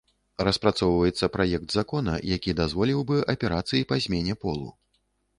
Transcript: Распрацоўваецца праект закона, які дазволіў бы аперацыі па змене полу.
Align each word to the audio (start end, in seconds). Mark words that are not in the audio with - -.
Распрацоўваецца 0.45 1.27
праект 1.35 1.67
закона, 1.77 2.15
які 2.35 2.55
дазволіў 2.61 3.03
бы 3.11 3.19
аперацыі 3.35 3.87
па 3.91 3.99
змене 4.07 4.35
полу. 4.47 4.67